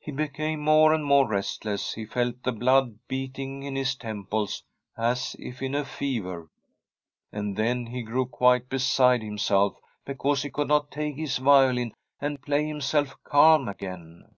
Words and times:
He 0.00 0.10
became 0.10 0.58
more 0.58 0.92
and 0.92 1.04
more 1.04 1.28
restless; 1.28 1.92
he 1.94 2.04
felt 2.04 2.42
the 2.42 2.50
blood 2.50 2.98
beating 3.06 3.62
in 3.62 3.76
his 3.76 3.94
temples 3.94 4.64
as 4.98 5.36
if 5.38 5.62
in 5.62 5.76
a 5.76 5.84
fever. 5.84 6.50
And 7.30 7.56
then 7.56 7.86
he 7.86 8.02
grew 8.02 8.26
quite 8.26 8.68
beside 8.68 9.22
himself 9.22 9.76
because 10.04 10.42
he 10.42 10.50
could 10.50 10.66
not 10.66 10.90
take 10.90 11.14
his 11.14 11.36
violin 11.36 11.92
and 12.20 12.42
play 12.42 12.66
himself 12.66 13.14
calm 13.22 13.68
again. 13.68 14.34